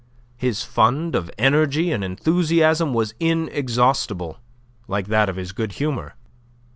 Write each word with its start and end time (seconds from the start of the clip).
His 0.35 0.63
fund 0.63 1.13
of 1.13 1.29
energy 1.37 1.91
and 1.91 2.03
enthusiasm 2.03 2.91
was 2.91 3.13
inexhaustible, 3.19 4.39
like 4.87 5.05
that 5.09 5.29
of 5.29 5.35
his 5.35 5.51
good 5.51 5.73
humour. 5.73 6.15